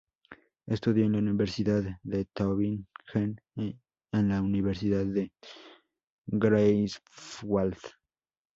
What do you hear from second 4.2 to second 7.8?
la Universidad de Greifswald.